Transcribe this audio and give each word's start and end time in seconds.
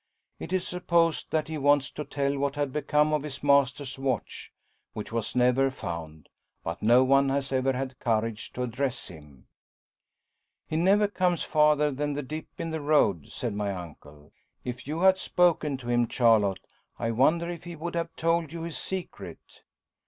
It 0.39 0.51
is 0.51 0.67
supposed 0.67 1.29
that 1.29 1.47
he 1.47 1.59
wants 1.59 1.91
to 1.91 2.03
tell 2.03 2.35
what 2.35 2.55
had 2.55 2.73
become 2.73 3.13
of 3.13 3.21
his 3.21 3.43
master's 3.43 3.99
watch, 3.99 4.51
which 4.93 5.11
was 5.11 5.35
never 5.35 5.69
found. 5.69 6.27
But 6.63 6.81
no 6.81 7.03
one 7.03 7.29
has 7.29 7.51
ever 7.51 7.73
had 7.73 7.99
courage 7.99 8.51
to 8.53 8.63
address 8.63 9.09
him. 9.09 9.45
"He 10.67 10.75
never 10.75 11.07
comes 11.07 11.43
farther 11.43 11.91
than 11.91 12.13
the 12.13 12.23
dip 12.23 12.47
in 12.57 12.71
the 12.71 12.81
road," 12.81 13.31
said 13.31 13.53
my 13.53 13.71
uncle. 13.71 14.31
"If 14.63 14.87
you 14.87 15.01
had 15.01 15.19
spoken 15.19 15.77
to 15.77 15.89
him, 15.89 16.09
Charlotte, 16.09 16.65
I 16.97 17.11
wonder 17.11 17.47
if 17.47 17.65
he 17.65 17.75
would 17.75 17.93
have 17.93 18.15
told 18.15 18.51
you 18.51 18.63
his 18.63 18.79
secret?" 18.79 19.61